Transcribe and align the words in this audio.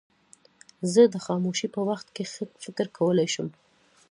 زه 0.93 1.01
د 1.13 1.15
خاموشۍ 1.25 1.67
په 1.75 1.81
وخت 1.89 2.07
کې 2.15 2.23
ښه 2.31 2.43
فکر 2.63 2.85
کولای 2.97 3.27
شم. 3.33 3.47